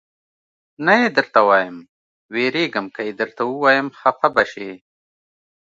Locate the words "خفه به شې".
3.99-4.69